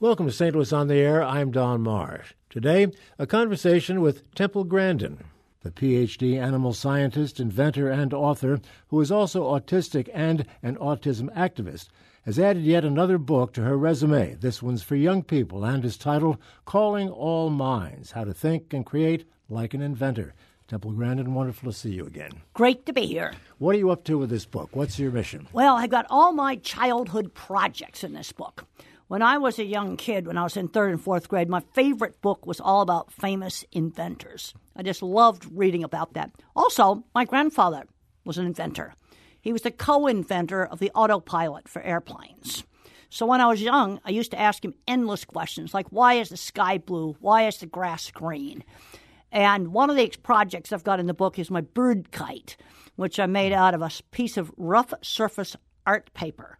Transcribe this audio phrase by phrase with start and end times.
[0.00, 0.54] Welcome to St.
[0.54, 1.24] Louis on the Air.
[1.24, 2.34] I'm Don Marsh.
[2.50, 2.86] Today,
[3.18, 5.24] a conversation with Temple Grandin,
[5.62, 11.88] the PhD animal scientist, inventor, and author who is also autistic and an autism activist,
[12.24, 14.36] has added yet another book to her resume.
[14.36, 18.86] This one's for young people and is titled Calling All Minds How to Think and
[18.86, 20.32] Create Like an Inventor.
[20.68, 22.30] Temple Grandin, wonderful to see you again.
[22.54, 23.32] Great to be here.
[23.58, 24.68] What are you up to with this book?
[24.76, 25.48] What's your mission?
[25.52, 28.64] Well, I've got all my childhood projects in this book.
[29.08, 31.60] When I was a young kid, when I was in third and fourth grade, my
[31.72, 34.52] favorite book was all about famous inventors.
[34.76, 36.30] I just loved reading about that.
[36.54, 37.84] Also, my grandfather
[38.26, 38.92] was an inventor.
[39.40, 42.64] He was the co inventor of the autopilot for airplanes.
[43.08, 46.28] So when I was young, I used to ask him endless questions like why is
[46.28, 47.16] the sky blue?
[47.18, 48.62] Why is the grass green?
[49.32, 52.58] And one of the projects I've got in the book is my bird kite,
[52.96, 56.58] which I made out of a piece of rough surface art paper.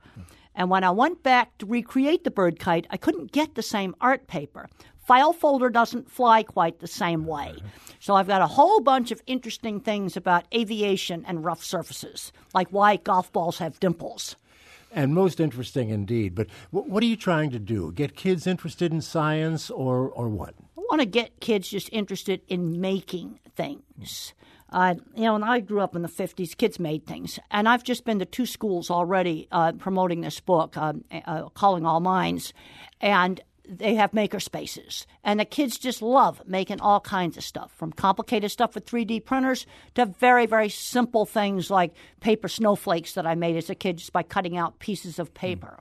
[0.59, 3.95] And when I went back to recreate the bird kite, I couldn't get the same
[4.01, 4.69] art paper.
[4.99, 7.55] File folder doesn't fly quite the same way.
[8.01, 12.69] So I've got a whole bunch of interesting things about aviation and rough surfaces, like
[12.71, 14.35] why golf balls have dimples.
[14.91, 16.35] And most interesting indeed.
[16.35, 17.93] But what are you trying to do?
[17.93, 20.55] Get kids interested in science or, or what?
[20.77, 24.35] I want to get kids just interested in making things.
[24.71, 27.39] Uh, you know, and I grew up in the 50s, kids made things.
[27.51, 30.95] And I've just been to two schools already uh, promoting this book, uh,
[31.27, 32.53] uh Calling All Minds.
[33.01, 35.07] And they have maker spaces.
[35.23, 39.25] And the kids just love making all kinds of stuff, from complicated stuff with 3D
[39.25, 43.99] printers to very, very simple things like paper snowflakes that I made as a kid
[43.99, 45.79] just by cutting out pieces of paper.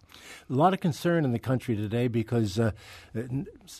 [0.49, 2.71] A lot of concern in the country today because uh,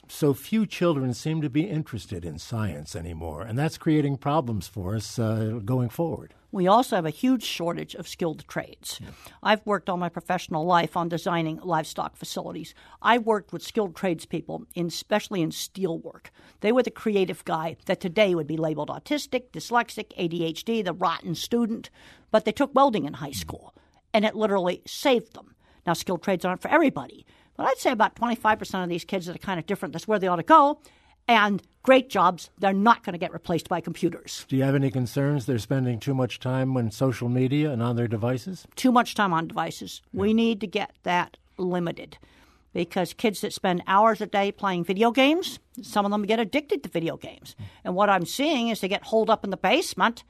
[0.08, 4.96] so few children seem to be interested in science anymore, and that's creating problems for
[4.96, 6.34] us uh, going forward.
[6.52, 9.00] We also have a huge shortage of skilled trades.
[9.02, 9.10] Yeah.
[9.44, 12.74] I've worked all my professional life on designing livestock facilities.
[13.02, 16.32] I worked with skilled tradespeople, in, especially in steel work.
[16.62, 21.36] They were the creative guy that today would be labeled autistic, dyslexic, ADHD, the rotten
[21.36, 21.90] student,
[22.32, 23.40] but they took welding in high mm-hmm.
[23.40, 23.76] school,
[24.14, 25.54] and it literally saved them.
[25.86, 27.26] Now, skilled trades aren't for everybody,
[27.58, 29.94] but I'd say about 25% of these kids that are kind of different.
[29.94, 30.80] That's where they ought to go
[31.28, 34.46] and great jobs, they're not going to get replaced by computers.
[34.48, 37.96] Do you have any concerns they're spending too much time on social media and on
[37.96, 38.68] their devices?
[38.76, 40.02] Too much time on devices.
[40.12, 40.22] Yeah.
[40.22, 42.18] We need to get that limited
[42.74, 46.84] because kids that spend hours a day playing video games, some of them get addicted
[46.84, 47.56] to video games.
[47.58, 47.64] Hmm.
[47.86, 50.24] And what I'm seeing is they get holed up in the basement,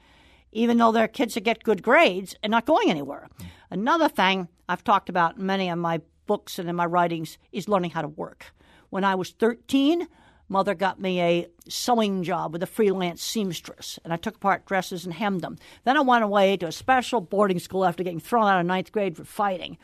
[0.52, 3.28] even though they're kids that get good grades and not going anywhere.
[3.38, 3.46] Hmm.
[3.70, 7.68] Another thing I've talked about in many of my books and in my writings is
[7.68, 8.46] learning how to work.
[8.90, 10.06] When I was 13,
[10.48, 15.04] Mother got me a sewing job with a freelance seamstress, and I took apart dresses
[15.04, 15.58] and hemmed them.
[15.84, 18.90] Then I went away to a special boarding school after getting thrown out of ninth
[18.90, 19.76] grade for fighting.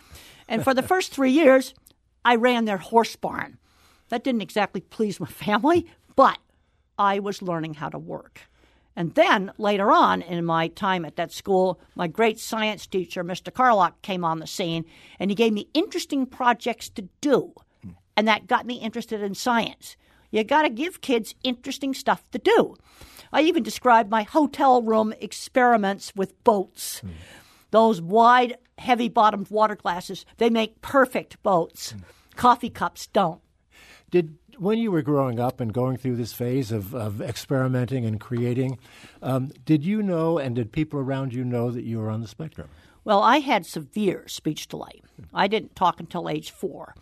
[0.48, 1.74] And for the first three years,
[2.24, 3.58] I ran their horse barn.
[4.08, 5.86] That didn't exactly please my family,
[6.16, 6.38] but
[6.98, 8.40] I was learning how to work.
[8.96, 13.52] And then later on in my time at that school, my great science teacher, Mr.
[13.52, 14.84] Carlock, came on the scene
[15.18, 17.52] and he gave me interesting projects to do.
[17.82, 17.90] Hmm.
[18.16, 19.96] And that got me interested in science.
[20.34, 22.74] You got to give kids interesting stuff to do.
[23.32, 27.02] I even described my hotel room experiments with boats.
[27.04, 27.10] Mm.
[27.70, 31.92] Those wide, heavy bottomed water glasses, they make perfect boats.
[31.92, 32.00] Mm.
[32.34, 33.40] Coffee cups don't.
[34.10, 38.20] Did when you were growing up and going through this phase of, of experimenting and
[38.20, 38.78] creating,
[39.22, 42.28] um, did you know and did people around you know that you were on the
[42.28, 42.68] spectrum?
[43.04, 45.02] Well, I had severe speech delay.
[45.32, 46.94] I didn't talk until age four.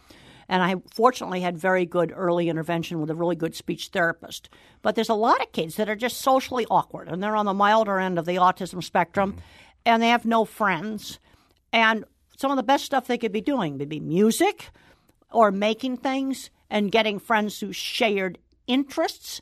[0.48, 4.48] And I fortunately had very good early intervention with a really good speech therapist.
[4.82, 7.54] But there's a lot of kids that are just socially awkward and they're on the
[7.54, 9.36] milder end of the autism spectrum
[9.84, 11.18] and they have no friends.
[11.72, 12.04] And
[12.36, 14.70] some of the best stuff they could be doing would be music
[15.30, 19.40] or making things and getting friends who shared interests.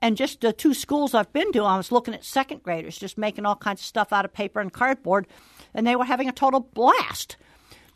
[0.00, 3.16] And just the two schools I've been to, I was looking at second graders just
[3.16, 5.28] making all kinds of stuff out of paper and cardboard,
[5.74, 7.36] and they were having a total blast.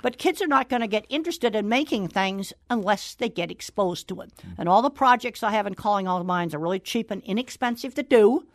[0.06, 4.06] But kids are not going to get interested in making things unless they get exposed
[4.06, 4.32] to it.
[4.36, 4.60] Mm-hmm.
[4.60, 7.92] And all the projects I have in Calling All Minds are really cheap and inexpensive
[7.96, 8.46] to do.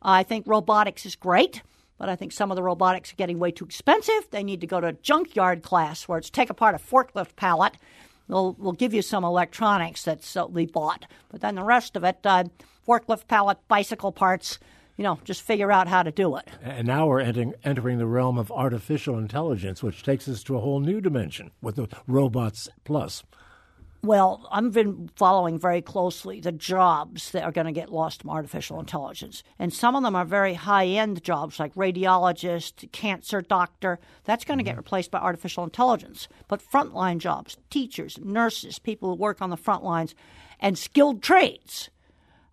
[0.00, 1.62] I think robotics is great,
[1.98, 4.28] but I think some of the robotics are getting way too expensive.
[4.30, 7.76] They need to go to a junkyard class where it's take apart a forklift pallet.
[8.28, 12.04] We'll, we'll give you some electronics that's uh, we bought, but then the rest of
[12.04, 12.44] it, uh,
[12.86, 14.60] forklift pallet, bicycle parts,
[14.96, 16.48] you know, just figure out how to do it.
[16.62, 20.60] And now we're entering, entering the realm of artificial intelligence, which takes us to a
[20.60, 23.24] whole new dimension with the robots plus.
[24.04, 28.30] Well, I've been following very closely the jobs that are going to get lost from
[28.32, 29.42] artificial intelligence.
[29.58, 33.98] And some of them are very high end jobs like radiologist, cancer doctor.
[34.24, 34.80] That's going to get mm-hmm.
[34.80, 36.28] replaced by artificial intelligence.
[36.48, 40.14] But frontline jobs, teachers, nurses, people who work on the front lines,
[40.60, 41.88] and skilled trades.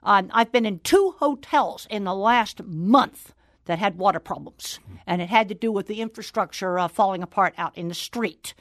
[0.03, 3.33] Um, I've been in two hotels in the last month
[3.65, 7.53] that had water problems, and it had to do with the infrastructure uh, falling apart
[7.57, 8.53] out in the street.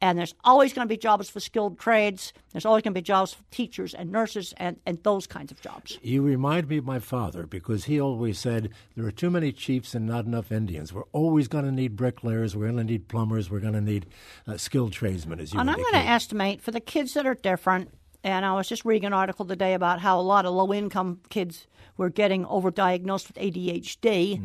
[0.00, 2.32] And there's always going to be jobs for skilled trades.
[2.50, 5.60] There's always going to be jobs for teachers and nurses and, and those kinds of
[5.60, 5.96] jobs.
[6.02, 9.94] You remind me of my father because he always said there are too many chiefs
[9.94, 10.92] and not enough Indians.
[10.92, 12.56] We're always going to need bricklayers.
[12.56, 13.48] We're going to need plumbers.
[13.48, 14.06] We're going to need
[14.48, 17.36] uh, skilled tradesmen, as you And I'm going to estimate for the kids that are
[17.36, 17.94] different.
[18.24, 21.20] And I was just reading an article today about how a lot of low income
[21.28, 21.66] kids
[21.96, 24.40] were getting overdiagnosed with ADHD.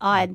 [0.00, 0.26] Uh,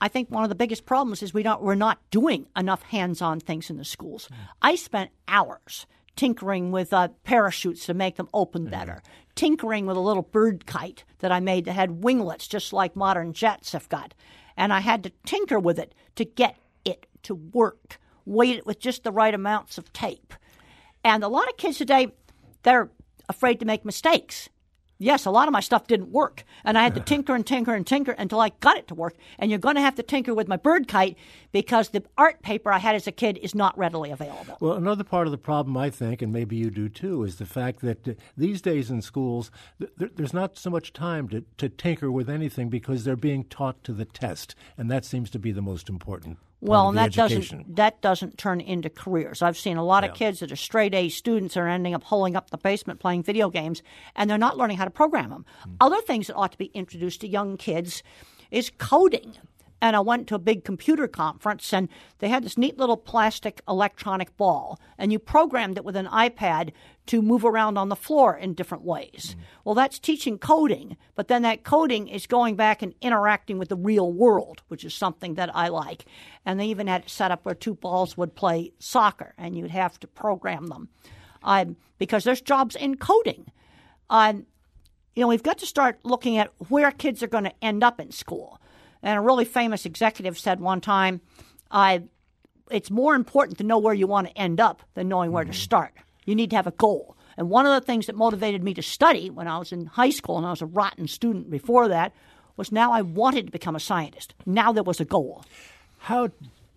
[0.00, 3.40] I think one of the biggest problems is we don't we're not doing enough hands-on
[3.40, 4.28] things in the schools.
[4.60, 5.86] I spent hours
[6.16, 9.02] tinkering with uh, parachutes to make them open better,
[9.34, 13.32] tinkering with a little bird kite that I made that had winglets just like modern
[13.32, 14.14] jets have got,
[14.56, 17.98] and I had to tinker with it to get it to work.
[18.26, 20.32] Weight it with just the right amounts of tape,
[21.04, 22.08] and a lot of kids today
[22.64, 22.90] they're
[23.28, 24.48] afraid to make mistakes.
[24.98, 27.74] Yes, a lot of my stuff didn't work, and I had to tinker and tinker
[27.74, 29.16] and tinker until I got it to work.
[29.38, 31.18] And you're going to have to tinker with my bird kite
[31.50, 34.56] because the art paper I had as a kid is not readily available.
[34.60, 37.44] Well, another part of the problem, I think, and maybe you do too, is the
[37.44, 39.50] fact that uh, these days in schools,
[39.80, 43.44] th- th- there's not so much time to, to tinker with anything because they're being
[43.44, 46.38] taught to the test, and that seems to be the most important.
[46.64, 47.58] Well, and that education.
[47.58, 49.42] doesn't that doesn't turn into careers.
[49.42, 52.36] I've seen a lot of kids that are straight A students are ending up holing
[52.36, 53.82] up the basement playing video games,
[54.16, 55.44] and they're not learning how to program them.
[55.64, 55.74] Hmm.
[55.80, 58.02] Other things that ought to be introduced to young kids
[58.50, 59.36] is coding.
[59.84, 63.60] And I went to a big computer conference, and they had this neat little plastic
[63.68, 66.72] electronic ball, and you programmed it with an iPad
[67.08, 69.36] to move around on the floor in different ways.
[69.62, 73.76] Well, that's teaching coding, but then that coding is going back and interacting with the
[73.76, 76.06] real world, which is something that I like.
[76.46, 79.70] And they even had it set up where two balls would play soccer, and you'd
[79.70, 80.88] have to program them
[81.42, 83.52] um, because there's jobs in coding.
[84.08, 84.46] Um,
[85.14, 88.00] you know, we've got to start looking at where kids are going to end up
[88.00, 88.58] in school.
[89.04, 91.20] And a really famous executive said one time,
[91.70, 91.98] uh,
[92.70, 95.52] it's more important to know where you want to end up than knowing where to
[95.52, 95.92] start.
[96.24, 97.16] You need to have a goal.
[97.36, 100.10] And one of the things that motivated me to study when I was in high
[100.10, 102.14] school, and I was a rotten student before that,
[102.56, 104.34] was now I wanted to become a scientist.
[104.46, 105.44] Now there was a goal.
[105.98, 106.30] How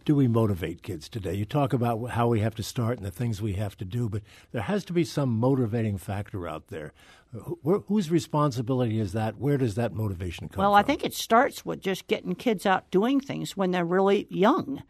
[0.07, 1.33] do we motivate kids today?
[1.33, 4.07] You talk about how we have to start and the things we have to do,
[4.07, 4.21] but
[4.54, 6.94] there has to be some motivating factor out there.
[7.33, 9.36] Wh- wh- whose responsibility is that?
[9.38, 10.80] Where does that motivation come Well, from?
[10.80, 14.81] I think it starts with just getting kids out doing things when they're really young.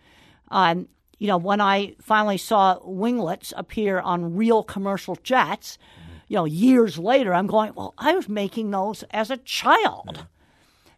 [0.50, 0.88] Um,
[1.18, 5.80] you know, when I finally saw winglets appear on real commercial jets,
[6.28, 10.28] you know, years later, I'm going, well, I was making those as a child.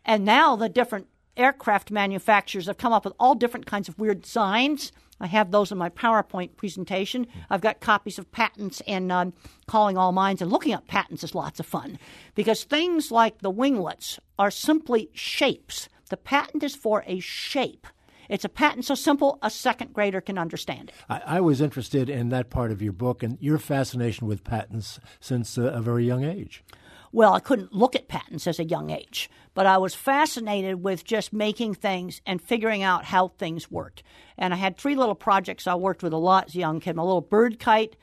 [0.04, 1.08] And now the different
[1.40, 4.92] aircraft manufacturers have come up with all different kinds of weird designs.
[5.20, 7.28] I have those in my PowerPoint presentation.
[7.50, 9.34] I've got copies of patents and um,
[9.68, 12.00] calling all minds and looking up patents is lots of fun
[12.36, 15.90] because things like the winglets are simply shapes.
[16.10, 17.88] The patent is for a shape.
[18.30, 20.96] It's a patent so simple a second grader can understand it.
[21.10, 25.00] I, I was interested in that part of your book and your fascination with patents
[25.20, 26.64] since uh, a very young age.
[27.12, 31.04] Well, I couldn't look at patents as a young age, but I was fascinated with
[31.04, 34.04] just making things and figuring out how things worked.
[34.38, 36.96] And I had three little projects I worked with a lot as a young kid
[36.96, 37.96] my little bird kite,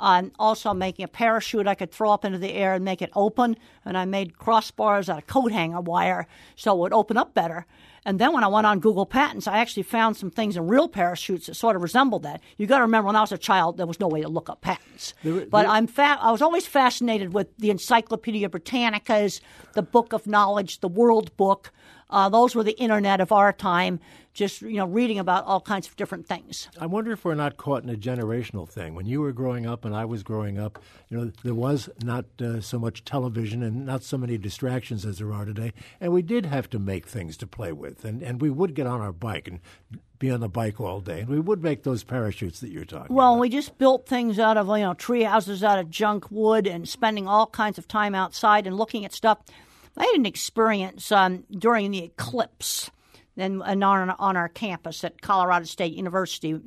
[0.00, 3.10] and also making a parachute I could throw up into the air and make it
[3.14, 3.56] open.
[3.84, 6.26] And I made crossbars out of coat hanger wire
[6.56, 7.66] so it would open up better.
[8.06, 10.88] And then when I went on Google Patents, I actually found some things in real
[10.88, 12.42] parachutes that sort of resembled that.
[12.58, 14.50] You got to remember, when I was a child, there was no way to look
[14.50, 15.14] up patents.
[15.22, 19.40] There- but there- I'm fa- I was always fascinated with the Encyclopedia Britannicas,
[19.72, 21.72] the Book of Knowledge, the World Book.
[22.10, 24.00] Uh, those were the internet of our time.
[24.34, 26.68] Just you know, reading about all kinds of different things.
[26.80, 28.94] I wonder if we're not caught in a generational thing.
[28.94, 32.24] When you were growing up and I was growing up, you know, there was not
[32.40, 36.22] uh, so much television and not so many distractions as there are today, and we
[36.22, 39.12] did have to make things to play with, and and we would get on our
[39.12, 39.60] bike and
[40.18, 43.14] be on the bike all day, and we would make those parachutes that you're talking.
[43.14, 43.40] Well, about.
[43.40, 46.88] we just built things out of you know tree houses out of junk wood and
[46.88, 49.38] spending all kinds of time outside and looking at stuff.
[49.96, 52.90] I had an experience um, during the eclipse,
[53.36, 56.60] and, and on, on our campus at Colorado State University,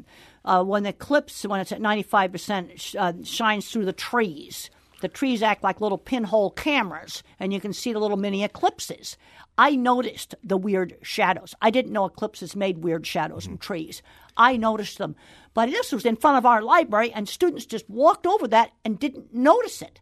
[0.46, 3.94] uh, when the eclipse, when it's at ninety five percent, sh- uh, shines through the
[3.94, 4.70] trees.
[5.00, 9.16] The trees act like little pinhole cameras, and you can see the little mini eclipses.
[9.56, 11.54] I noticed the weird shadows.
[11.62, 14.02] I didn't know eclipses made weird shadows in trees.
[14.36, 15.16] I noticed them.
[15.54, 19.00] But this was in front of our library, and students just walked over that and
[19.00, 20.00] didn't notice it.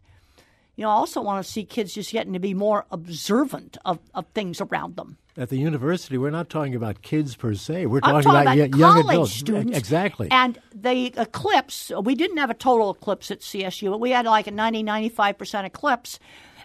[0.76, 3.98] You know, I also want to see kids just getting to be more observant of,
[4.14, 5.16] of things around them.
[5.38, 7.86] At the university, we're not talking about kids per se.
[7.86, 9.32] We're talking, talking about, about young adults.
[9.32, 9.76] students.
[9.76, 10.28] Exactly.
[10.30, 14.46] And the eclipse, we didn't have a total eclipse at CSU, but we had like
[14.46, 16.18] a 90, 95% eclipse.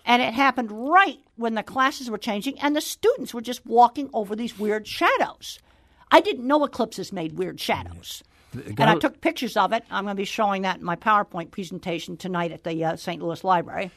[0.05, 4.09] And it happened right when the classes were changing, and the students were just walking
[4.13, 5.59] over these weird shadows.
[6.09, 8.23] I didn't know eclipses made weird shadows.
[8.53, 9.83] And I took pictures of it.
[9.89, 13.21] I'm going to be showing that in my PowerPoint presentation tonight at the uh, St.
[13.21, 13.91] Louis Library.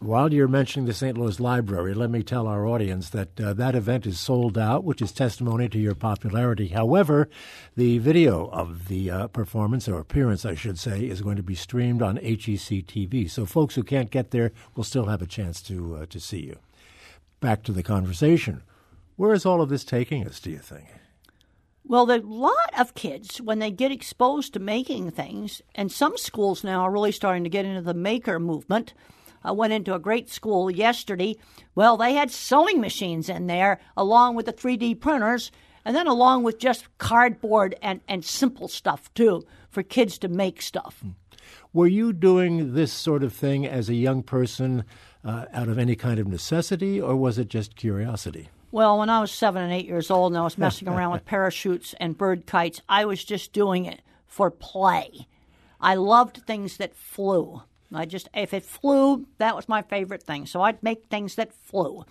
[0.00, 1.18] While you're mentioning the St.
[1.18, 5.02] Louis Library, let me tell our audience that uh, that event is sold out, which
[5.02, 6.68] is testimony to your popularity.
[6.68, 7.28] However,
[7.74, 11.56] the video of the uh, performance, or appearance, I should say, is going to be
[11.56, 13.28] streamed on HEC TV.
[13.28, 16.46] So folks who can't get there will still have a chance to, uh, to see
[16.46, 16.58] you.
[17.40, 18.62] Back to the conversation.
[19.16, 20.86] Where is all of this taking us, do you think?
[21.90, 26.62] Well, a lot of kids, when they get exposed to making things, and some schools
[26.62, 28.92] now are really starting to get into the maker movement.
[29.42, 31.36] I went into a great school yesterday.
[31.74, 35.50] Well, they had sewing machines in there along with the 3D printers,
[35.82, 40.60] and then along with just cardboard and, and simple stuff too for kids to make
[40.60, 41.02] stuff.
[41.72, 44.84] Were you doing this sort of thing as a young person
[45.24, 48.50] uh, out of any kind of necessity, or was it just curiosity?
[48.70, 51.24] Well, when I was seven and eight years old and I was messing around with
[51.24, 55.26] parachutes and bird kites, I was just doing it for play.
[55.80, 57.62] I loved things that flew.
[57.92, 60.44] I just, if it flew, that was my favorite thing.
[60.44, 62.04] So I'd make things that flew.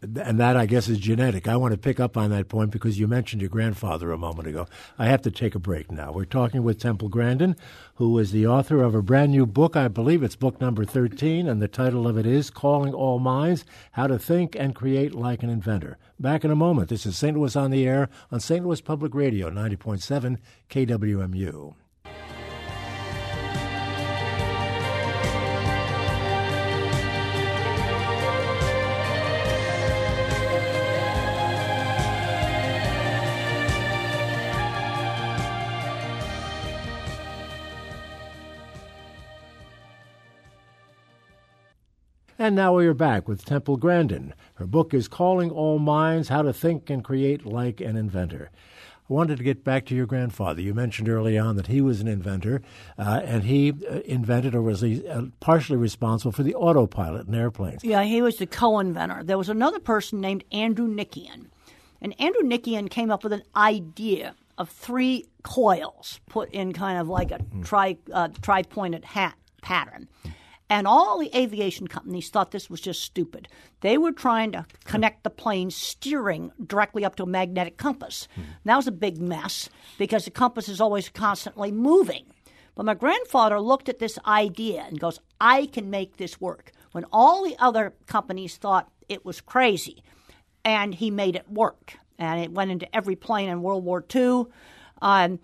[0.00, 1.48] And that, I guess, is genetic.
[1.48, 4.46] I want to pick up on that point because you mentioned your grandfather a moment
[4.46, 4.68] ago.
[4.96, 6.12] I have to take a break now.
[6.12, 7.56] We're talking with Temple Grandin,
[7.96, 9.74] who is the author of a brand new book.
[9.76, 13.64] I believe it's book number 13, and the title of it is Calling All Minds
[13.92, 15.98] How to Think and Create Like an Inventor.
[16.20, 16.88] Back in a moment.
[16.88, 17.36] This is St.
[17.36, 18.64] Louis on the Air on St.
[18.64, 20.38] Louis Public Radio, 90.7
[20.70, 21.74] KWMU.
[42.42, 44.34] And now we are back with Temple Grandin.
[44.54, 48.50] Her book is Calling All Minds How to Think and Create Like an Inventor.
[49.08, 50.60] I wanted to get back to your grandfather.
[50.60, 52.60] You mentioned early on that he was an inventor,
[52.98, 57.84] uh, and he uh, invented or was uh, partially responsible for the autopilot in airplanes.
[57.84, 59.22] Yeah, he was the co inventor.
[59.22, 61.46] There was another person named Andrew Nikian.
[62.00, 67.08] And Andrew Nikian came up with an idea of three coils put in kind of
[67.08, 70.08] like a tri uh, tri pointed hat pattern.
[70.72, 73.46] And all the aviation companies thought this was just stupid.
[73.82, 78.26] They were trying to connect the plane steering directly up to a magnetic compass.
[78.64, 82.24] That was a big mess because the compass is always constantly moving.
[82.74, 86.72] But my grandfather looked at this idea and goes, I can make this work.
[86.92, 90.02] When all the other companies thought it was crazy,
[90.64, 91.98] and he made it work.
[92.18, 94.46] And it went into every plane in World War II.
[95.02, 95.38] Um,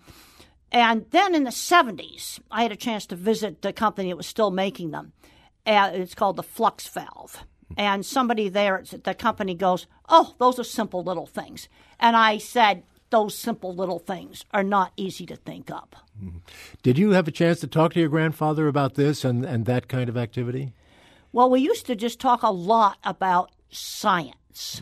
[0.71, 4.27] and then in the 70s, I had a chance to visit the company that was
[4.27, 5.13] still making them.
[5.65, 7.43] Uh, it's called the Flux Valve.
[7.77, 11.69] And somebody there at the company goes, Oh, those are simple little things.
[11.99, 15.95] And I said, Those simple little things are not easy to think up.
[16.81, 19.87] Did you have a chance to talk to your grandfather about this and, and that
[19.87, 20.73] kind of activity?
[21.31, 24.81] Well, we used to just talk a lot about science.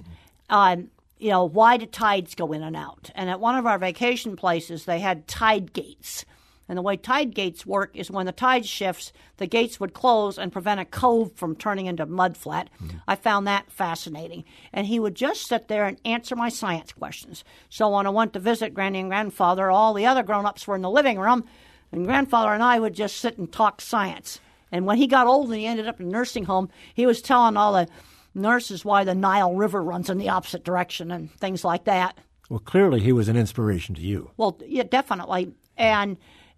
[0.50, 3.10] Um, you know, why do tides go in and out?
[3.16, 6.26] And at one of our vacation places, they had tide gates.
[6.70, 10.38] And the way tide gates work is when the tide shifts, the gates would close
[10.38, 12.70] and prevent a cove from turning into mud flat.
[12.84, 12.98] Mm-hmm.
[13.08, 14.44] I found that fascinating.
[14.74, 17.46] And he would just sit there and answer my science questions.
[17.70, 20.76] So when I went to visit Granny and Grandfather, all the other grown ups were
[20.76, 21.46] in the living room,
[21.92, 24.42] and Grandfather and I would just sit and talk science.
[24.70, 27.22] And when he got old and he ended up in a nursing home, he was
[27.22, 27.88] telling all the
[28.38, 32.17] nurses why the Nile River runs in the opposite direction and things like that.
[32.50, 34.32] Well, clearly he was an inspiration to you.
[34.38, 35.53] Well, yeah, definitely.
[35.75, 36.17] And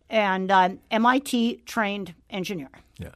[0.09, 2.69] and uh, MIT trained engineer.
[2.98, 3.09] Yeah.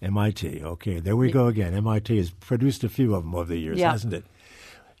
[0.00, 0.62] MIT.
[0.62, 1.74] Okay, there we go again.
[1.74, 3.92] MIT has produced a few of them over the years, Yeah.
[3.92, 4.24] hasn't it?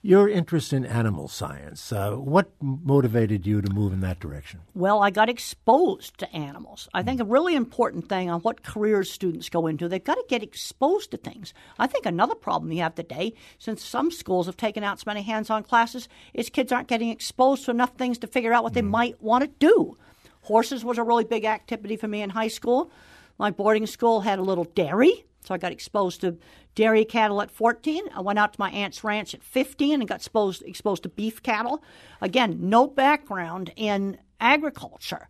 [0.04, 4.58] Your interest in animal science, uh, what motivated you to move in that direction?
[4.74, 6.88] Well, I got exposed to animals.
[6.92, 10.24] I think a really important thing on what careers students go into, they've got to
[10.28, 11.54] get exposed to things.
[11.78, 15.22] I think another problem you have today, since some schools have taken out so many
[15.22, 18.74] hands on classes, is kids aren't getting exposed to enough things to figure out what
[18.74, 19.96] they might want to do.
[20.40, 22.90] Horses was a really big activity for me in high school.
[23.38, 26.38] My boarding school had a little dairy, so I got exposed to
[26.74, 28.04] dairy cattle at 14.
[28.14, 31.42] I went out to my aunt's ranch at 15 and got exposed, exposed to beef
[31.42, 31.82] cattle.
[32.20, 35.28] Again, no background in agriculture.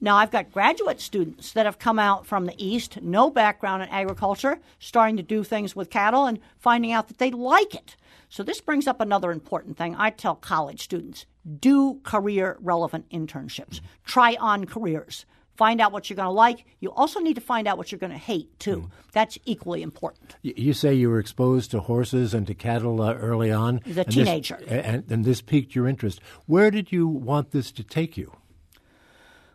[0.00, 3.88] Now, I've got graduate students that have come out from the East, no background in
[3.88, 7.96] agriculture, starting to do things with cattle and finding out that they like it.
[8.28, 9.94] So, this brings up another important thing.
[9.96, 11.26] I tell college students
[11.60, 15.24] do career relevant internships, try on careers.
[15.56, 16.64] Find out what you're going to like.
[16.80, 18.78] You also need to find out what you're going to hate, too.
[18.78, 18.90] Mm.
[19.12, 20.36] That's equally important.
[20.42, 23.80] You say you were exposed to horses and to cattle uh, early on.
[23.86, 24.58] As a teenager.
[24.60, 26.20] This, and, and this piqued your interest.
[26.46, 28.36] Where did you want this to take you?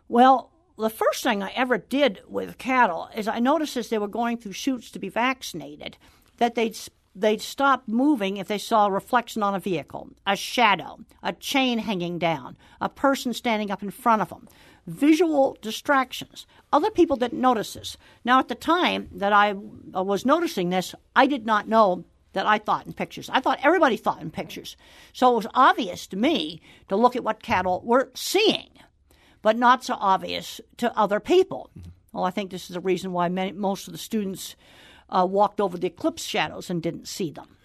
[0.08, 4.08] Well, the first thing I ever did with cattle is I noticed as they were
[4.08, 5.98] going through chutes to be vaccinated
[6.38, 6.74] that they'd
[7.14, 11.78] they'd stop moving if they saw a reflection on a vehicle, a shadow, a chain
[11.78, 14.48] hanging down, a person standing up in front of them.
[14.86, 16.46] Visual distractions.
[16.72, 17.96] Other people didn't notice this.
[18.24, 22.58] Now, at the time that I was noticing this, I did not know that I
[22.58, 23.28] thought in pictures.
[23.30, 24.76] I thought everybody thought in pictures.
[25.12, 28.68] So it was obvious to me to look at what cattle were seeing
[29.42, 31.70] but not so obvious to other people.
[32.12, 34.56] Well, I think this is the reason why many, most of the students
[35.10, 37.56] uh, walked over the eclipse shadows and didn't see them.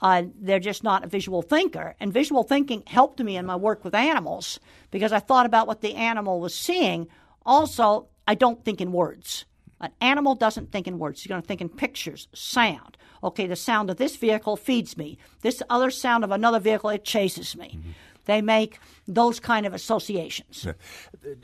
[0.00, 1.94] Uh, they're just not a visual thinker.
[2.00, 4.58] And visual thinking helped me in my work with animals
[4.90, 7.06] because I thought about what the animal was seeing.
[7.46, 9.44] Also, I don't think in words.
[9.80, 11.22] An animal doesn't think in words.
[11.22, 12.96] He's going to think in pictures, sound.
[13.22, 15.18] Okay, the sound of this vehicle feeds me.
[15.42, 17.78] This other sound of another vehicle, it chases me.
[17.78, 17.90] Mm-hmm
[18.24, 20.66] they make those kind of associations.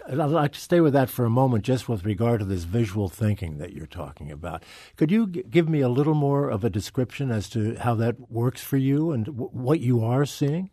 [0.09, 3.09] I'd like to stay with that for a moment, just with regard to this visual
[3.09, 4.63] thinking that you're talking about.
[4.97, 8.31] Could you g- give me a little more of a description as to how that
[8.31, 10.71] works for you and w- what you are seeing?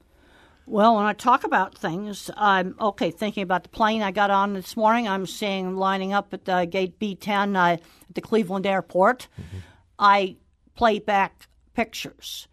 [0.67, 3.11] Well, when I talk about things, I'm okay.
[3.11, 6.65] Thinking about the plane I got on this morning, I'm seeing lining up at uh,
[6.65, 7.81] gate B10 uh, at
[8.15, 9.27] the Cleveland airport.
[9.39, 9.57] Mm-hmm.
[9.99, 10.37] I
[10.75, 12.47] play back pictures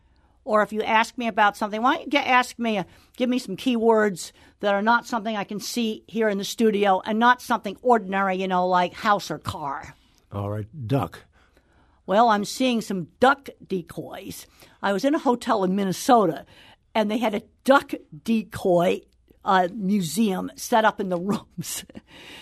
[0.44, 2.84] or if you ask me about something, why don't you ask me, uh,
[3.16, 7.00] give me some keywords that are not something I can see here in the studio
[7.04, 9.94] and not something ordinary, you know, like house or car.
[10.32, 11.24] All right, duck.
[12.06, 14.46] Well, I'm seeing some duck decoys.
[14.82, 16.44] I was in a hotel in Minnesota
[16.94, 17.92] and they had a duck
[18.24, 19.02] decoy
[19.44, 21.84] uh, museum set up in the rooms.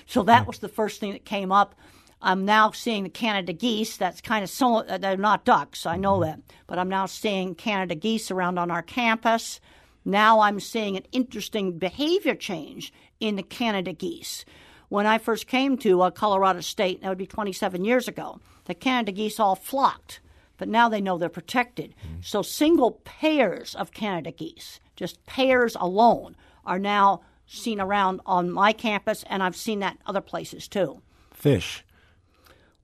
[0.06, 1.74] so that was the first thing that came up.
[2.22, 3.96] I'm now seeing the Canada geese.
[3.96, 6.30] That's kind of so, uh, they're not ducks, I know mm-hmm.
[6.30, 6.40] that.
[6.66, 9.60] But I'm now seeing Canada geese around on our campus.
[10.04, 14.44] Now I'm seeing an interesting behavior change in the Canada geese.
[14.88, 18.74] When I first came to uh, Colorado State, that would be 27 years ago, the
[18.74, 20.20] Canada geese all flocked.
[20.58, 21.94] But now they know they're protected.
[22.04, 22.20] Mm-hmm.
[22.22, 28.72] So single pairs of Canada geese, just pairs alone, are now seen around on my
[28.72, 31.00] campus, and I've seen that other places too.
[31.32, 31.84] Fish.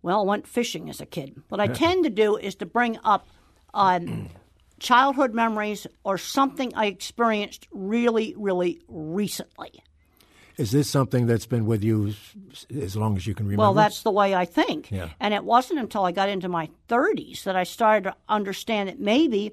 [0.03, 1.43] Well, I went fishing as a kid.
[1.49, 3.27] What I tend to do is to bring up
[3.75, 4.29] um,
[4.79, 9.83] childhood memories or something I experienced really, really recently.
[10.57, 12.15] Is this something that's been with you
[12.75, 13.61] as long as you can remember?
[13.61, 14.91] Well, that's the way I think.
[14.91, 15.11] Yeah.
[15.21, 18.99] And it wasn't until I got into my 30s that I started to understand that
[18.99, 19.53] maybe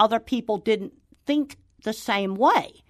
[0.00, 0.94] other people didn't
[1.26, 2.82] think the same way.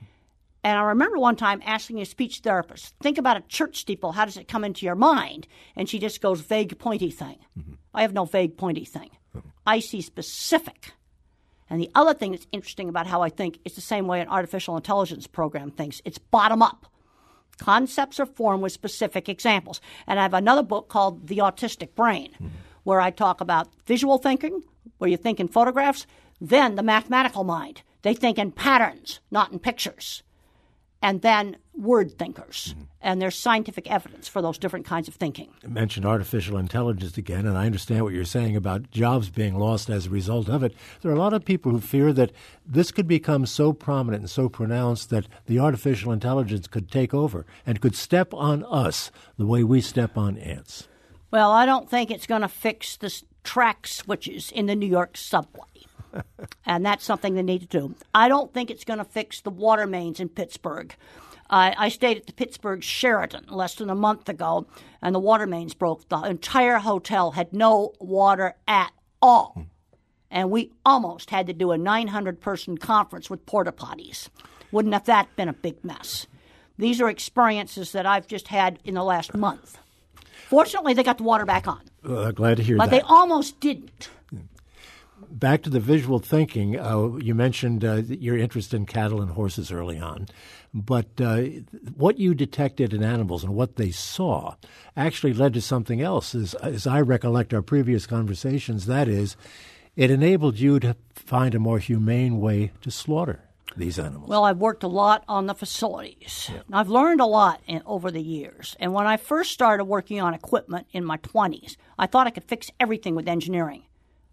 [0.67, 4.11] And I remember one time asking a speech therapist, think about a church steeple.
[4.11, 5.47] How does it come into your mind?
[5.77, 7.37] And she just goes, vague, pointy thing.
[7.57, 7.75] Mm-hmm.
[7.95, 9.11] I have no vague, pointy thing.
[9.37, 9.49] Mm-hmm.
[9.65, 10.95] I see specific.
[11.71, 14.27] And the other thing that's interesting about how I think is the same way an
[14.27, 16.87] artificial intelligence program thinks it's bottom up.
[17.59, 19.81] Concepts are formed with specific examples.
[20.09, 22.49] And I have another book called The Autistic Brain, mm-hmm.
[22.83, 24.65] where I talk about visual thinking,
[24.99, 26.09] where you think in photographs,
[26.41, 27.83] then the mathematical mind.
[28.03, 30.25] They think in patterns, not in pictures
[31.07, 32.75] and then word thinkers.
[32.75, 32.83] Mm-hmm.
[33.01, 35.49] And there's scientific evidence for those different kinds of thinking.
[35.63, 39.89] You mentioned artificial intelligence again, and I understand what you're saying about jobs being lost
[39.89, 40.75] as a result of it.
[41.03, 42.33] There are a lot of people who fear that
[42.67, 47.47] this could become so prominent and so pronounced that the artificial intelligence could take over
[47.65, 50.89] and could step on us the way we step on ants.
[51.31, 53.15] Well, I don't think it's going to fix the
[53.45, 55.86] track switches in the New York subway
[56.67, 57.95] and that's something they need to do.
[58.15, 60.95] I don't think it's going to fix the water mains in Pittsburgh.
[61.49, 64.67] Uh, I stayed at the Pittsburgh Sheraton less than a month ago,
[65.01, 66.09] and the water mains broke.
[66.09, 68.93] The entire hotel had no water at
[69.23, 69.67] all.
[70.31, 74.29] And we almost had to do a 900 person conference with porta potties.
[74.73, 76.27] Wouldn't have that been a big mess?
[76.79, 79.79] These are experiences that I've just had in the last month.
[80.49, 81.81] Fortunately, they got the water back on.
[82.05, 82.91] Uh, glad to hear but that.
[82.91, 84.11] But they almost didn't
[85.31, 89.71] back to the visual thinking, uh, you mentioned uh, your interest in cattle and horses
[89.73, 90.27] early on,
[90.73, 91.43] but uh,
[91.97, 94.55] what you detected in animals and what they saw
[94.97, 96.35] actually led to something else.
[96.35, 99.37] As, as I recollect our previous conversations, that is,
[99.97, 103.41] it enabled you to find a more humane way to slaughter.
[103.77, 104.29] these animals?
[104.29, 106.51] Well, I've worked a lot on the facilities.
[106.53, 106.63] Yeah.
[106.73, 108.77] I've learned a lot in, over the years.
[108.81, 112.45] And when I first started working on equipment in my 20s, I thought I could
[112.45, 113.83] fix everything with engineering.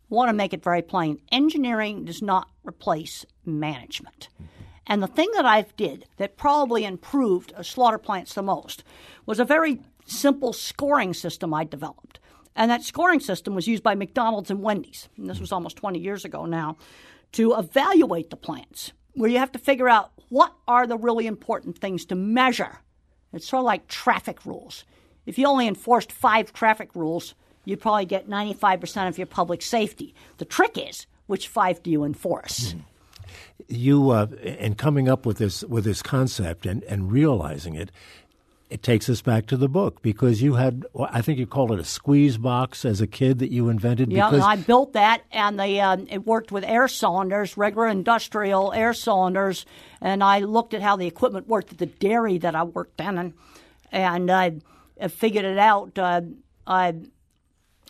[0.09, 1.19] Want to make it very plain.
[1.31, 4.29] Engineering does not replace management.
[4.85, 8.83] And the thing that I did that probably improved slaughter plants the most
[9.25, 12.19] was a very simple scoring system I developed.
[12.55, 15.09] And that scoring system was used by McDonald's and Wendy's.
[15.17, 16.77] And this was almost 20 years ago now
[17.31, 21.79] to evaluate the plants, where you have to figure out what are the really important
[21.79, 22.79] things to measure.
[23.31, 24.83] It's sort of like traffic rules.
[25.25, 27.33] If you only enforced five traffic rules,
[27.65, 30.13] you'd probably get 95% of your public safety.
[30.37, 32.73] The trick is, which five do you enforce?
[32.73, 32.81] Mm.
[33.67, 37.91] You, uh, in coming up with this with this concept and, and realizing it,
[38.73, 41.79] it takes us back to the book because you had, I think you called it
[41.79, 44.11] a squeeze box as a kid that you invented.
[44.11, 48.73] Yeah, because I built that, and the um, it worked with air cylinders, regular industrial
[48.73, 49.67] air cylinders,
[50.01, 53.19] and I looked at how the equipment worked at the dairy that I worked in,
[53.19, 53.33] and
[53.91, 54.55] and I,
[54.99, 55.99] I figured it out.
[55.99, 56.21] Uh,
[56.65, 56.95] I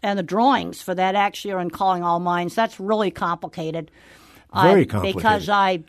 [0.04, 2.54] and the drawings for that actually are in Calling All Minds.
[2.54, 3.90] That's really complicated.
[4.54, 5.16] Very complicated.
[5.16, 5.84] Because I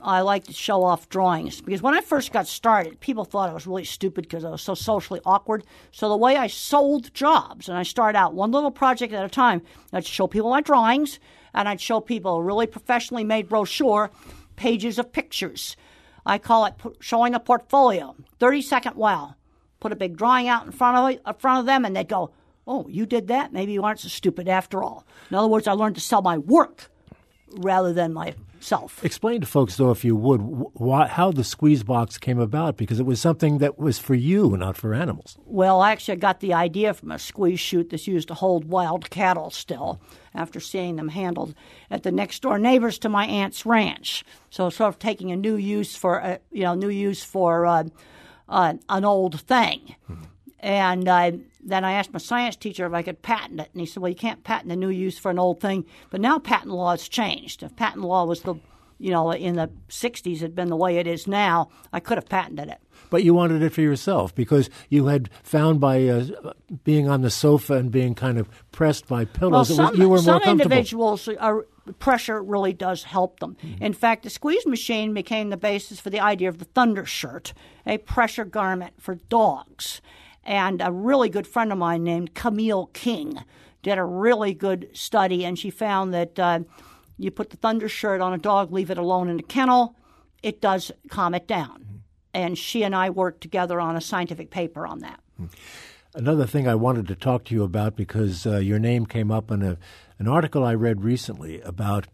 [0.00, 3.52] I like to show off drawings because when I first got started, people thought I
[3.52, 5.64] was really stupid because I was so socially awkward.
[5.90, 9.28] So the way I sold jobs, and I started out one little project at a
[9.28, 11.18] time, I'd show people my drawings,
[11.52, 14.10] and I'd show people a really professionally made brochure,
[14.56, 15.76] pages of pictures.
[16.24, 18.14] I call it showing a portfolio.
[18.38, 19.34] Thirty second wow.
[19.80, 22.30] Put a big drawing out in front of in front of them, and they'd go,
[22.68, 23.52] "Oh, you did that?
[23.52, 26.38] Maybe you aren't so stupid after all." In other words, I learned to sell my
[26.38, 26.90] work
[27.56, 29.04] rather than my self.
[29.04, 33.00] Explain to folks, though, if you would, why, how the squeeze box came about, because
[33.00, 35.36] it was something that was for you, not for animals.
[35.44, 39.10] Well, I actually, got the idea from a squeeze chute that's used to hold wild
[39.10, 40.00] cattle still
[40.34, 41.54] after seeing them handled
[41.90, 44.24] at the next door neighbors to my aunt's ranch.
[44.50, 47.84] So, sort of taking a new use for, uh, you know, new use for uh,
[48.48, 49.94] uh, an old thing.
[50.10, 50.24] Mm-hmm.
[50.60, 51.08] And
[51.68, 54.10] then I asked my science teacher if I could patent it, and he said, "Well,
[54.10, 57.08] you can't patent a new use for an old thing." But now patent law has
[57.08, 57.62] changed.
[57.62, 58.54] If patent law was the,
[58.98, 62.28] you know, in the '60s had been the way it is now, I could have
[62.28, 62.78] patented it.
[63.10, 66.52] But you wanted it for yourself because you had found by uh,
[66.84, 70.08] being on the sofa and being kind of pressed by pillows, well, some, was, you
[70.08, 70.42] were more comfortable.
[70.42, 71.64] Some individuals are
[71.98, 73.56] pressure really does help them.
[73.62, 73.82] Mm-hmm.
[73.82, 77.52] In fact, the squeeze machine became the basis for the idea of the thunder shirt,
[77.86, 80.00] a pressure garment for dogs.
[80.48, 83.38] And a really good friend of mine named Camille King
[83.82, 86.60] did a really good study, and she found that uh,
[87.18, 89.94] you put the thunder shirt on a dog, leave it alone in a kennel,
[90.42, 91.80] it does calm it down.
[91.80, 91.96] Mm-hmm.
[92.32, 95.20] And she and I worked together on a scientific paper on that.
[95.38, 95.54] Mm-hmm.
[96.14, 99.50] Another thing I wanted to talk to you about because uh, your name came up
[99.50, 99.76] in a,
[100.18, 102.06] an article I read recently about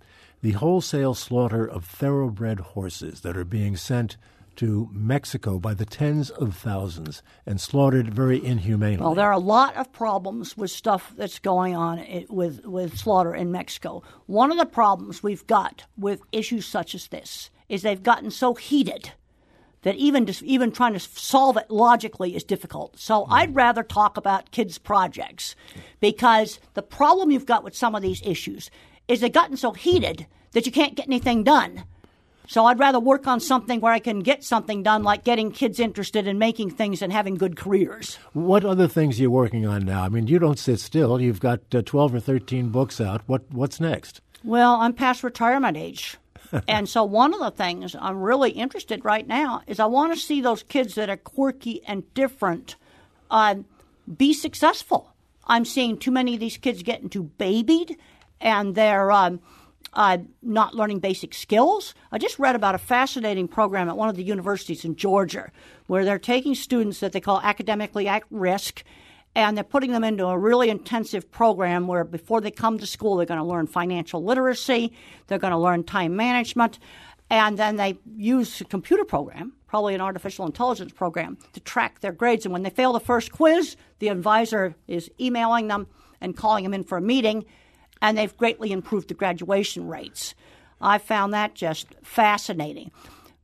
[0.42, 4.16] the wholesale slaughter of thoroughbred horses that are being sent
[4.57, 8.97] to Mexico by the tens of thousands and slaughtered very inhumanely.
[8.99, 13.35] Well, there are a lot of problems with stuff that's going on with, with slaughter
[13.35, 14.03] in Mexico.
[14.27, 18.55] One of the problems we've got with issues such as this is they've gotten so
[18.55, 19.12] heated
[19.83, 22.99] that even just, even trying to solve it logically is difficult.
[22.99, 23.27] So mm.
[23.31, 25.55] I'd rather talk about kids' projects
[26.01, 28.71] because the problem you've got with some of these issues
[29.09, 31.85] is they've gotten so heated that you can't get anything done
[32.46, 35.80] so I'd rather work on something where I can get something done, like getting kids
[35.80, 38.18] interested in making things and having good careers.
[38.33, 40.02] What other things are you working on now?
[40.02, 41.20] I mean, you don't sit still.
[41.20, 43.22] You've got uh, 12 or 13 books out.
[43.26, 44.20] What What's next?
[44.42, 46.18] Well, I'm past retirement age.
[46.68, 50.20] and so one of the things I'm really interested right now is I want to
[50.20, 52.76] see those kids that are quirky and different
[53.30, 53.57] uh,
[54.16, 55.14] be successful.
[55.46, 57.96] I'm seeing too many of these kids getting too babied,
[58.40, 59.40] and they're um,
[59.94, 61.94] uh, not learning basic skills.
[62.12, 65.50] I just read about a fascinating program at one of the universities in Georgia
[65.87, 68.83] where they're taking students that they call academically at risk
[69.37, 73.16] and they're putting them into a really intensive program where before they come to school,
[73.16, 74.92] they're going to learn financial literacy,
[75.26, 76.78] they're going to learn time management,
[77.30, 82.12] and then they use a computer program, probably an artificial intelligence program, to track their
[82.12, 82.46] grades.
[82.46, 85.88] And when they fail the first quiz, the advisor is emailing them
[86.20, 87.44] and calling them in for a meeting
[88.05, 90.35] and they've greatly improved the graduation rates.
[90.79, 92.90] I found that just fascinating.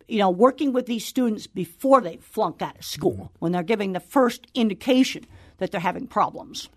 [0.06, 3.38] You know, working with these students before they flunk out of school, mm-hmm.
[3.38, 5.24] when they're giving the first indication
[5.56, 6.68] that they're having problems.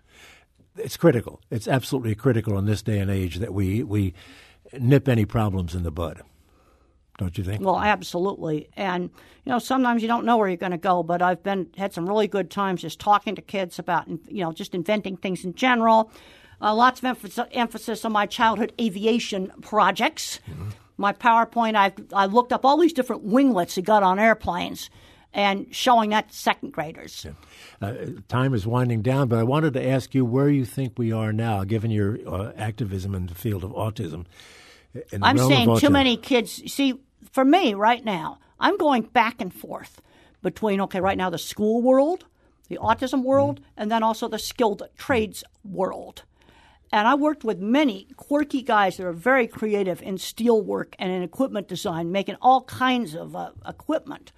[0.78, 1.42] It's critical.
[1.50, 4.14] It's absolutely critical in this day and age that we, we
[4.72, 6.22] nip any problems in the bud.
[7.18, 7.62] Don't you think?
[7.62, 8.70] Well, absolutely.
[8.76, 9.10] And
[9.44, 11.92] you know, sometimes you don't know where you're going to go, but I've been had
[11.92, 15.54] some really good times just talking to kids about you know just inventing things in
[15.54, 16.10] general
[16.64, 20.40] uh, lots of emphasis, emphasis on my childhood aviation projects.
[20.50, 20.70] Mm-hmm.
[20.96, 24.88] my PowerPoint, I've I looked up all these different winglets he got on airplanes
[25.34, 27.26] and showing that to second graders.
[27.26, 27.32] Yeah.
[27.86, 27.94] Uh,
[28.28, 31.32] time is winding down, but I wanted to ask you where you think we are
[31.32, 34.24] now, given your uh, activism in the field of autism.
[35.20, 36.62] I'm saying too many kids.
[36.72, 36.94] See,
[37.32, 40.00] for me right now, I'm going back and forth
[40.40, 42.26] between okay, right now the school world,
[42.68, 43.82] the autism world, mm-hmm.
[43.82, 46.22] and then also the skilled trades world.
[46.94, 51.10] And I worked with many quirky guys that are very creative in steel work and
[51.10, 54.30] in equipment design, making all kinds of uh, equipment.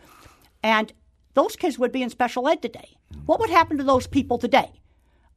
[0.63, 0.91] And
[1.35, 2.97] those kids would be in special ed today.
[3.27, 4.81] What would happen to those people today?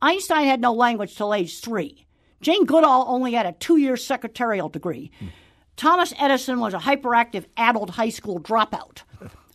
[0.01, 2.05] Einstein had no language till age three.
[2.39, 5.11] Jane Goodall only had a two year secretarial degree.
[5.75, 9.01] Thomas Edison was a hyperactive adult high school dropout.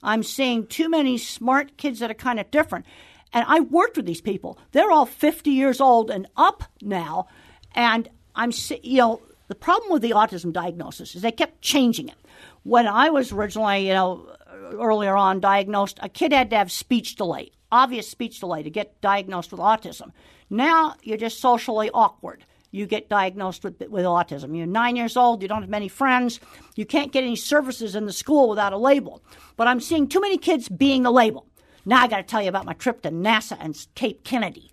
[0.03, 2.85] I'm seeing too many smart kids that are kind of different.
[3.33, 4.59] And I worked with these people.
[4.73, 7.27] They're all 50 years old and up now.
[7.75, 12.17] And I'm, you know, the problem with the autism diagnosis is they kept changing it.
[12.63, 14.27] When I was originally, you know,
[14.73, 19.01] earlier on diagnosed, a kid had to have speech delay, obvious speech delay to get
[19.01, 20.13] diagnosed with autism.
[20.49, 22.45] Now you're just socially awkward.
[22.71, 24.57] You get diagnosed with, with autism.
[24.57, 26.41] You're nine years old, you don't have many friends,
[26.75, 29.23] you can't get any services in the school without a label.
[29.57, 31.47] But I'm seeing too many kids being the label.
[31.85, 34.73] Now I got to tell you about my trip to NASA and Cape Kennedy.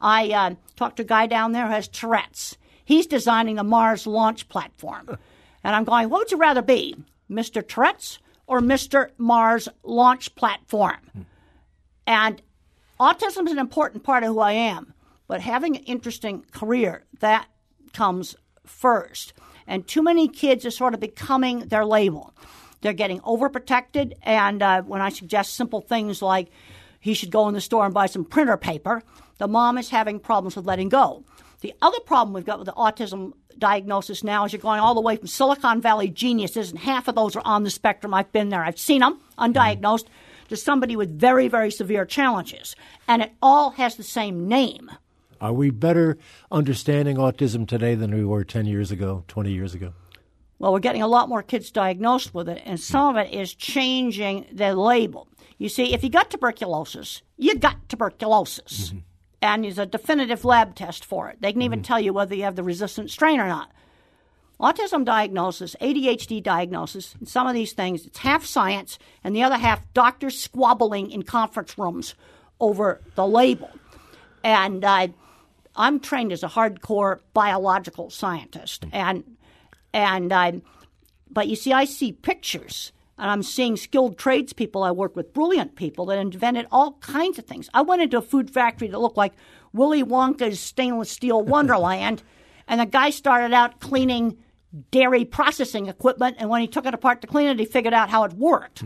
[0.00, 2.56] I uh, talked to a guy down there who has Tourette's.
[2.84, 5.18] He's designing the Mars launch platform.
[5.62, 6.96] And I'm going, what would you rather be,
[7.30, 7.60] Mr.
[7.66, 9.10] Tourette's or Mr.
[9.18, 11.26] Mars launch platform?
[12.06, 12.40] And
[12.98, 14.94] autism is an important part of who I am,
[15.28, 17.46] but having an interesting career, that
[17.92, 19.34] comes first.
[19.66, 22.34] And too many kids are sort of becoming their label.
[22.80, 26.48] They're getting overprotected, and uh, when I suggest simple things like
[27.00, 29.02] he should go in the store and buy some printer paper,
[29.40, 31.24] the mom is having problems with letting go.
[31.62, 35.00] The other problem we've got with the autism diagnosis now is you're going all the
[35.00, 38.12] way from Silicon Valley geniuses, and half of those are on the spectrum.
[38.12, 40.04] I've been there, I've seen them undiagnosed,
[40.50, 42.76] to somebody with very, very severe challenges.
[43.08, 44.90] And it all has the same name.
[45.40, 46.18] Are we better
[46.52, 49.94] understanding autism today than we were 10 years ago, 20 years ago?
[50.58, 53.54] Well, we're getting a lot more kids diagnosed with it, and some of it is
[53.54, 55.28] changing the label.
[55.56, 58.88] You see, if you got tuberculosis, you got tuberculosis.
[58.90, 58.98] Mm-hmm
[59.42, 61.40] and there's a definitive lab test for it.
[61.40, 61.84] They can even mm-hmm.
[61.84, 63.70] tell you whether you have the resistant strain or not.
[64.60, 69.56] Autism diagnosis, ADHD diagnosis, and some of these things, it's half science and the other
[69.56, 72.14] half doctors squabbling in conference rooms
[72.60, 73.70] over the label.
[74.44, 75.08] And uh,
[75.76, 78.90] I'm trained as a hardcore biological scientist, mm.
[78.92, 79.24] and
[79.94, 80.62] and
[81.30, 84.82] but you see, I see pictures and I'm seeing skilled tradespeople.
[84.82, 87.68] I work with brilliant people that invented all kinds of things.
[87.74, 89.34] I went into a food factory that looked like
[89.74, 92.22] Willy Wonka's stainless steel wonderland,
[92.66, 94.38] and the guy started out cleaning
[94.90, 98.08] dairy processing equipment, and when he took it apart to clean it, he figured out
[98.08, 98.84] how it worked.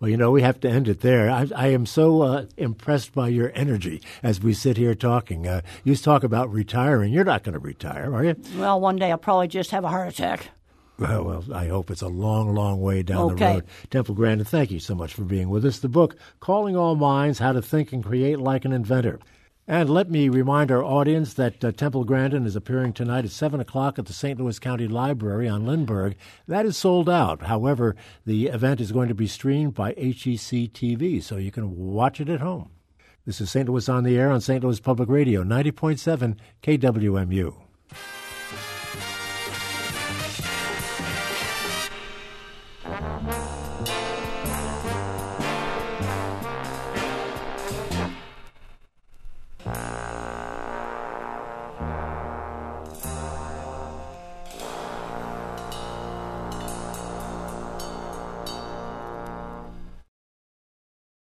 [0.00, 1.30] Well, you know, we have to end it there.
[1.30, 5.46] I, I am so uh, impressed by your energy as we sit here talking.
[5.46, 7.12] Uh, you talk about retiring.
[7.12, 8.36] You're not going to retire, are you?
[8.56, 10.48] Well, one day I'll probably just have a heart attack.
[10.98, 13.34] Well, well, I hope it's a long, long way down okay.
[13.34, 13.64] the road.
[13.90, 15.78] Temple Grandin, thank you so much for being with us.
[15.78, 19.18] The book, Calling All Minds How to Think and Create Like an Inventor.
[19.66, 23.60] And let me remind our audience that uh, Temple Grandin is appearing tonight at 7
[23.60, 24.38] o'clock at the St.
[24.38, 26.16] Louis County Library on Lindbergh.
[26.48, 27.42] That is sold out.
[27.42, 27.94] However,
[28.26, 32.28] the event is going to be streamed by HEC TV, so you can watch it
[32.28, 32.70] at home.
[33.24, 33.68] This is St.
[33.68, 34.64] Louis on the Air on St.
[34.64, 37.71] Louis Public Radio, 90.7 KWMU.